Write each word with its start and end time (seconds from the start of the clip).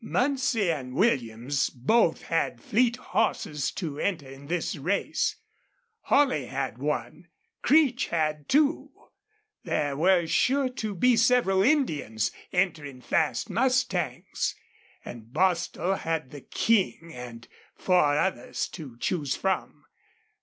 Muncie 0.03 0.71
and 0.71 0.95
Williams 0.95 1.69
both 1.69 2.23
had 2.23 2.59
fleet 2.59 2.95
horses 2.97 3.69
to 3.73 3.99
enter 3.99 4.27
in 4.27 4.47
this 4.47 4.75
race; 4.75 5.35
Holley 5.99 6.47
had 6.47 6.79
one; 6.79 7.27
Creech 7.61 8.07
had 8.07 8.49
two; 8.49 8.89
there 9.63 9.95
were 9.95 10.25
sure 10.25 10.69
to 10.69 10.95
be 10.95 11.15
several 11.15 11.61
Indians 11.61 12.31
enter 12.51 12.99
fast 12.99 13.47
mustangs; 13.51 14.55
and 15.05 15.31
Bostil 15.31 15.97
had 15.99 16.31
the 16.31 16.41
King 16.41 17.11
and 17.13 17.47
four 17.75 18.17
others 18.17 18.67
to 18.69 18.97
choose 18.97 19.35
from. 19.35 19.85